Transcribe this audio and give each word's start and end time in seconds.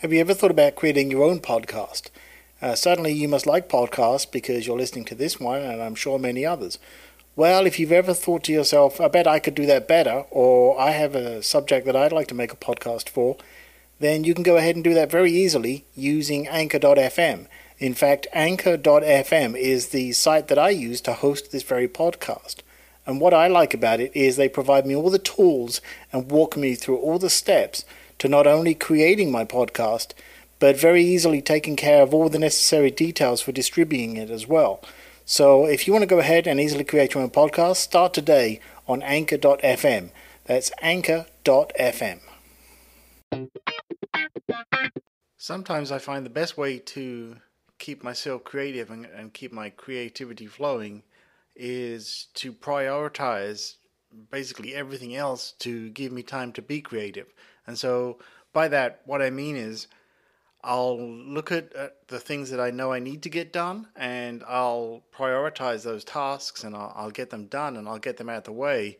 Have 0.00 0.12
you 0.12 0.20
ever 0.20 0.34
thought 0.34 0.50
about 0.50 0.76
creating 0.76 1.10
your 1.10 1.22
own 1.22 1.40
podcast? 1.40 2.10
Uh, 2.60 2.74
certainly, 2.74 3.14
you 3.14 3.28
must 3.28 3.46
like 3.46 3.66
podcasts 3.66 4.30
because 4.30 4.66
you're 4.66 4.76
listening 4.76 5.06
to 5.06 5.14
this 5.14 5.40
one, 5.40 5.62
and 5.62 5.82
I'm 5.82 5.94
sure 5.94 6.18
many 6.18 6.44
others. 6.44 6.78
Well, 7.34 7.64
if 7.64 7.80
you've 7.80 7.92
ever 7.92 8.12
thought 8.12 8.44
to 8.44 8.52
yourself, 8.52 9.00
I 9.00 9.08
bet 9.08 9.26
I 9.26 9.38
could 9.38 9.54
do 9.54 9.64
that 9.64 9.88
better, 9.88 10.24
or 10.30 10.78
I 10.78 10.90
have 10.90 11.14
a 11.14 11.42
subject 11.42 11.86
that 11.86 11.96
I'd 11.96 12.12
like 12.12 12.26
to 12.26 12.34
make 12.34 12.52
a 12.52 12.56
podcast 12.56 13.08
for, 13.08 13.38
then 13.98 14.22
you 14.22 14.34
can 14.34 14.42
go 14.42 14.58
ahead 14.58 14.74
and 14.74 14.84
do 14.84 14.92
that 14.92 15.10
very 15.10 15.32
easily 15.32 15.86
using 15.94 16.46
Anchor.fm. 16.46 17.46
In 17.78 17.94
fact, 17.94 18.26
Anchor.fm 18.34 19.56
is 19.56 19.88
the 19.88 20.12
site 20.12 20.48
that 20.48 20.58
I 20.58 20.68
use 20.68 21.00
to 21.00 21.14
host 21.14 21.52
this 21.52 21.62
very 21.62 21.88
podcast. 21.88 22.56
And 23.06 23.18
what 23.18 23.32
I 23.32 23.48
like 23.48 23.72
about 23.72 24.00
it 24.00 24.14
is 24.14 24.36
they 24.36 24.50
provide 24.50 24.84
me 24.84 24.94
all 24.94 25.08
the 25.08 25.18
tools 25.18 25.80
and 26.12 26.30
walk 26.30 26.54
me 26.54 26.74
through 26.74 26.98
all 26.98 27.18
the 27.18 27.30
steps 27.30 27.86
to 28.18 28.28
not 28.28 28.46
only 28.46 28.74
creating 28.74 29.30
my 29.30 29.44
podcast, 29.44 30.12
but 30.58 30.78
very 30.78 31.02
easily 31.02 31.42
taking 31.42 31.76
care 31.76 32.02
of 32.02 32.14
all 32.14 32.28
the 32.28 32.38
necessary 32.38 32.90
details 32.90 33.40
for 33.40 33.52
distributing 33.52 34.16
it 34.16 34.30
as 34.30 34.46
well. 34.46 34.82
So 35.24 35.66
if 35.66 35.86
you 35.86 35.92
want 35.92 36.02
to 36.02 36.06
go 36.06 36.20
ahead 36.20 36.46
and 36.46 36.60
easily 36.60 36.84
create 36.84 37.14
your 37.14 37.22
own 37.22 37.30
podcast, 37.30 37.76
start 37.76 38.14
today 38.14 38.60
on 38.86 39.02
anchor.fm. 39.02 40.10
That's 40.44 40.70
anchor.fm. 40.80 42.20
Sometimes 45.36 45.92
I 45.92 45.98
find 45.98 46.24
the 46.24 46.30
best 46.30 46.56
way 46.56 46.78
to 46.78 47.36
keep 47.78 48.02
myself 48.02 48.44
creative 48.44 48.90
and, 48.90 49.06
and 49.06 49.32
keep 49.32 49.52
my 49.52 49.70
creativity 49.70 50.46
flowing 50.46 51.02
is 51.54 52.28
to 52.34 52.52
prioritize 52.52 53.74
basically 54.30 54.74
everything 54.74 55.14
else 55.16 55.52
to 55.58 55.90
give 55.90 56.12
me 56.12 56.22
time 56.22 56.52
to 56.52 56.62
be 56.62 56.80
creative. 56.80 57.26
And 57.66 57.78
so 57.78 58.18
by 58.52 58.68
that, 58.68 59.02
what 59.04 59.22
I 59.22 59.30
mean 59.30 59.56
is 59.56 59.88
I'll 60.62 61.00
look 61.00 61.52
at, 61.52 61.72
at, 61.74 62.08
the 62.08 62.18
things 62.18 62.50
that 62.50 62.60
I 62.60 62.70
know 62.70 62.92
I 62.92 62.98
need 62.98 63.22
to 63.22 63.28
get 63.28 63.52
done 63.52 63.88
and 63.96 64.42
I'll 64.48 65.02
prioritize 65.16 65.84
those 65.84 66.04
tasks 66.04 66.64
and 66.64 66.74
I'll, 66.74 66.92
I'll 66.96 67.10
get 67.10 67.30
them 67.30 67.46
done 67.46 67.76
and 67.76 67.88
I'll 67.88 67.98
get 67.98 68.16
them 68.16 68.28
out 68.28 68.38
of 68.38 68.44
the 68.44 68.52
way, 68.52 68.98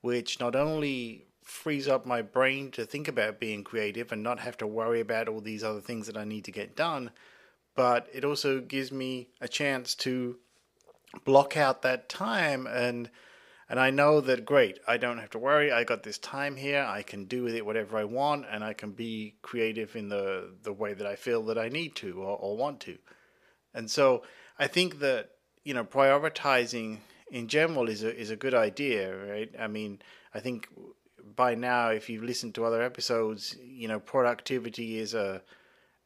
which 0.00 0.40
not 0.40 0.54
only 0.54 1.26
frees 1.42 1.88
up 1.88 2.04
my 2.04 2.20
brain 2.20 2.70
to 2.72 2.84
think 2.84 3.08
about 3.08 3.40
being 3.40 3.64
creative 3.64 4.12
and 4.12 4.22
not 4.22 4.38
have 4.40 4.56
to 4.58 4.66
worry 4.66 5.00
about 5.00 5.28
all 5.28 5.40
these 5.40 5.64
other 5.64 5.80
things 5.80 6.06
that 6.06 6.16
I 6.16 6.24
need 6.24 6.44
to 6.44 6.52
get 6.52 6.76
done, 6.76 7.10
but 7.74 8.08
it 8.12 8.24
also 8.24 8.60
gives 8.60 8.92
me 8.92 9.28
a 9.40 9.48
chance 9.48 9.94
to 9.96 10.36
block 11.24 11.56
out 11.56 11.82
that 11.82 12.08
time 12.08 12.66
and 12.66 13.10
and 13.68 13.78
I 13.78 13.90
know 13.90 14.20
that 14.22 14.46
great, 14.46 14.78
I 14.86 14.96
don't 14.96 15.18
have 15.18 15.30
to 15.30 15.38
worry. 15.38 15.70
I 15.70 15.84
got 15.84 16.02
this 16.02 16.16
time 16.18 16.56
here. 16.56 16.82
I 16.88 17.02
can 17.02 17.26
do 17.26 17.42
with 17.42 17.54
it 17.54 17.66
whatever 17.66 17.98
I 17.98 18.04
want, 18.04 18.46
and 18.50 18.64
I 18.64 18.72
can 18.72 18.92
be 18.92 19.34
creative 19.42 19.94
in 19.94 20.08
the 20.08 20.54
the 20.62 20.72
way 20.72 20.94
that 20.94 21.06
I 21.06 21.16
feel 21.16 21.42
that 21.44 21.58
I 21.58 21.68
need 21.68 21.94
to 21.96 22.22
or, 22.22 22.36
or 22.38 22.56
want 22.56 22.80
to. 22.80 22.96
And 23.74 23.90
so 23.90 24.22
I 24.58 24.66
think 24.68 25.00
that 25.00 25.30
you 25.64 25.74
know 25.74 25.84
prioritizing 25.84 26.98
in 27.30 27.48
general 27.48 27.88
is 27.88 28.02
a 28.02 28.16
is 28.16 28.30
a 28.30 28.36
good 28.36 28.54
idea, 28.54 29.14
right? 29.14 29.50
I 29.58 29.66
mean, 29.66 30.00
I 30.32 30.40
think 30.40 30.68
by 31.36 31.54
now, 31.54 31.90
if 31.90 32.08
you've 32.08 32.24
listened 32.24 32.54
to 32.54 32.64
other 32.64 32.82
episodes, 32.82 33.54
you 33.62 33.86
know 33.88 34.00
productivity 34.00 34.98
is 34.98 35.12
a 35.12 35.42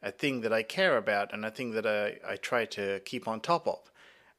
a 0.02 0.10
thing 0.10 0.40
that 0.40 0.52
I 0.52 0.64
care 0.64 0.96
about 0.96 1.32
and 1.32 1.44
a 1.44 1.50
thing 1.50 1.70
that 1.72 1.86
I, 1.86 2.18
I 2.28 2.36
try 2.36 2.64
to 2.64 2.98
keep 3.04 3.28
on 3.28 3.40
top 3.40 3.68
of 3.68 3.91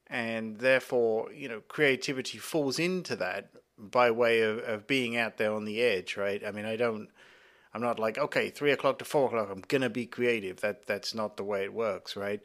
and 0.07 0.57
therefore 0.59 1.31
you 1.33 1.47
know 1.47 1.61
creativity 1.67 2.37
falls 2.37 2.79
into 2.79 3.15
that 3.15 3.49
by 3.77 4.11
way 4.11 4.41
of, 4.41 4.59
of 4.59 4.87
being 4.87 5.17
out 5.17 5.37
there 5.37 5.53
on 5.53 5.65
the 5.65 5.81
edge 5.81 6.17
right? 6.17 6.43
I 6.45 6.51
mean 6.51 6.65
i 6.65 6.75
don't 6.75 7.09
i'm 7.73 7.81
not 7.81 7.99
like 7.99 8.17
okay 8.17 8.49
three 8.49 8.71
o'clock 8.71 8.99
to 8.99 9.05
four 9.05 9.27
o'clock 9.27 9.49
i'm 9.51 9.63
gonna 9.67 9.89
be 9.89 10.05
creative. 10.05 10.61
That 10.61 10.85
that's 10.87 11.13
not 11.13 11.37
the 11.37 11.43
way 11.43 11.63
it 11.63 11.73
works 11.73 12.15
right? 12.15 12.41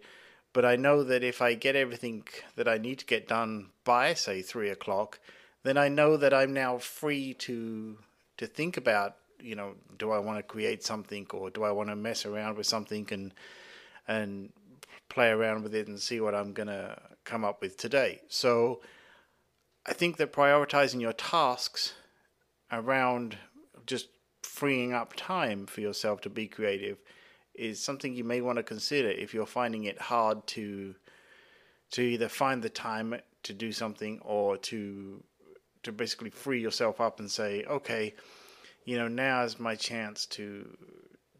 But 0.53 0.65
i 0.65 0.77
know 0.77 1.05
that 1.05 1.23
if 1.23 1.43
i 1.43 1.55
get 1.55 1.77
everything 1.77 2.25
that 2.57 2.69
i 2.69 2.79
need 2.79 2.99
to 3.01 3.07
get 3.07 3.29
done 3.29 3.71
by 3.85 4.15
say 4.15 4.43
three 4.43 4.71
o'clock 4.71 5.21
then 5.63 5.77
i 5.77 5.89
know 5.89 6.17
that 6.17 6.33
i'm 6.33 6.53
now 6.53 6.79
free 6.79 7.35
to 7.35 7.99
to 8.39 8.47
think 8.47 8.77
about 8.77 9.17
you 9.41 9.55
know 9.55 9.75
do 9.99 10.11
i 10.11 10.19
want 10.19 10.39
to 10.39 10.43
create 10.43 10.83
something 10.83 11.27
or 11.33 11.51
do 11.51 11.63
i 11.63 11.71
want 11.71 11.89
to 11.89 11.97
mess 11.97 12.25
around 12.25 12.57
with 12.57 12.67
something 12.67 13.07
and 13.11 13.35
and 14.07 14.51
play 15.09 15.31
around 15.31 15.63
with 15.63 15.75
it 15.75 15.89
and 15.89 15.99
see 15.99 16.21
what 16.21 16.35
I'm 16.35 16.53
going 16.53 16.69
to 16.69 16.99
come 17.25 17.45
up 17.45 17.61
with 17.61 17.77
today. 17.77 18.21
So 18.29 18.81
I 19.87 19.93
think 19.93 20.17
that 20.19 20.33
prioritizing 20.33 21.01
your 21.01 21.13
tasks 21.13 21.95
around 22.71 23.39
just 23.87 24.09
freeing 24.43 24.93
up 24.93 25.15
time 25.17 25.67
for 25.67 25.81
yourself 25.81 26.21
to 26.23 26.31
be 26.31 26.47
creative 26.47 26.99
is 27.55 27.83
something 27.83 28.15
you 28.15 28.25
may 28.25 28.41
want 28.41 28.57
to 28.57 28.63
consider 28.63 29.09
if 29.09 29.35
you're 29.35 29.47
finding 29.47 29.85
it 29.85 30.01
hard 30.01 30.47
to 30.47 30.95
to 31.91 32.03
either 32.03 32.29
find 32.29 32.63
the 32.63 32.69
time 32.69 33.15
to 33.43 33.53
do 33.53 33.73
something 33.73 34.21
or 34.23 34.57
to 34.57 35.23
to 35.83 35.91
basically 35.91 36.31
free 36.31 36.61
yourself 36.61 37.01
up 37.01 37.19
and 37.19 37.31
say 37.31 37.65
okay 37.65 38.15
you 38.85 38.97
know 38.97 39.09
now 39.09 39.43
is 39.43 39.59
my 39.59 39.75
chance 39.75 40.27
to 40.27 40.77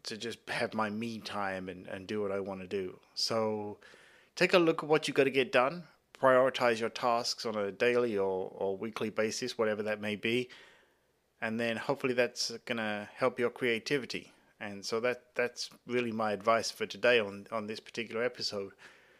to 0.03 0.17
just 0.17 0.39
have 0.49 0.73
my 0.73 0.89
me 0.89 1.19
time 1.19 1.69
and, 1.69 1.87
and 1.87 2.07
do 2.07 2.21
what 2.21 2.31
I 2.31 2.39
want 2.39 2.61
to 2.61 2.67
do. 2.67 2.99
So 3.15 3.77
take 4.35 4.53
a 4.53 4.59
look 4.59 4.83
at 4.83 4.89
what 4.89 5.07
you 5.07 5.13
got 5.13 5.25
to 5.25 5.31
get 5.31 5.51
done. 5.51 5.83
Prioritize 6.21 6.79
your 6.79 6.89
tasks 6.89 7.45
on 7.45 7.55
a 7.55 7.71
daily 7.71 8.17
or, 8.17 8.51
or 8.55 8.75
weekly 8.77 9.09
basis, 9.09 9.57
whatever 9.57 9.83
that 9.83 10.01
may 10.01 10.15
be. 10.15 10.49
And 11.41 11.59
then 11.59 11.77
hopefully 11.77 12.13
that's 12.13 12.51
going 12.65 12.77
to 12.77 13.07
help 13.15 13.39
your 13.39 13.49
creativity. 13.49 14.33
And 14.59 14.83
so 14.83 14.99
that 14.99 15.23
that's 15.35 15.69
really 15.87 16.11
my 16.11 16.33
advice 16.33 16.69
for 16.69 16.85
today 16.85 17.19
on, 17.19 17.47
on 17.51 17.67
this 17.67 17.79
particular 17.79 18.23
episode. 18.23 18.73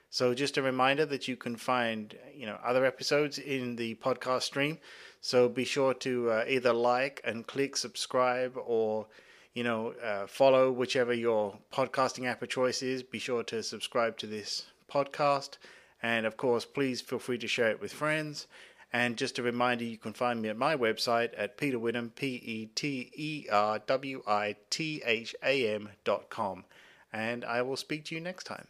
So 0.10 0.34
just 0.34 0.58
a 0.58 0.62
reminder 0.62 1.06
that 1.06 1.28
you 1.28 1.38
can 1.38 1.56
find 1.56 2.18
you 2.36 2.46
know 2.48 2.58
other 2.64 2.84
episodes 2.84 3.38
in 3.38 3.76
the 3.76 3.96
podcast 3.96 4.42
stream. 4.42 4.80
So 5.22 5.48
be 5.48 5.66
sure 5.66 5.94
to 5.96 6.32
uh, 6.32 6.46
either 6.48 6.74
like 6.74 7.22
and 7.24 7.46
click 7.46 7.78
subscribe 7.78 8.58
or 8.58 9.08
you 9.54 9.64
know, 9.64 9.94
uh, 10.04 10.28
follow 10.28 10.72
whichever 10.72 11.14
your 11.14 11.58
podcasting 11.74 12.26
app 12.26 12.42
of 12.42 12.50
choice 12.50 12.82
is. 12.82 13.04
Be 13.04 13.20
sure 13.20 13.44
to 13.44 13.64
subscribe 13.64 14.18
to 14.18 14.28
this 14.28 14.68
podcast. 14.92 15.58
And 16.02 16.26
of 16.26 16.38
course, 16.38 16.66
please 16.66 17.02
feel 17.02 17.20
free 17.20 17.38
to 17.40 17.48
share 17.48 17.70
it 17.70 17.82
with 17.82 17.92
friends. 17.92 18.48
And 18.92 19.18
just 19.18 19.38
a 19.38 19.44
reminder, 19.44 19.84
you 19.84 19.98
can 19.98 20.14
find 20.14 20.42
me 20.42 20.50
at 20.50 20.58
my 20.58 20.76
website 20.76 21.32
at 21.38 21.58
Peter 21.58 21.78
Witham, 21.78 22.10
P 22.10 22.42
E 22.44 22.66
T 22.74 23.12
E 23.16 23.46
R 23.52 23.80
W 23.80 24.24
I 24.26 24.56
T 24.70 25.02
H 25.06 25.36
A 25.44 25.76
M 25.76 25.90
dot 26.04 26.30
com. 26.30 26.66
And 27.14 27.46
I 27.46 27.62
will 27.62 27.78
speak 27.78 28.06
to 28.06 28.16
you 28.16 28.22
next 28.22 28.46
time. 28.46 28.68